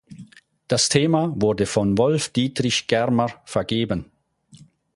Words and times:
Das 0.67 0.89
Thema 0.89 1.31
wurde 1.35 1.67
von 1.67 1.95
Wolf-Dietrich 1.95 2.87
Germer 2.87 3.29
vergeben. 3.45 4.09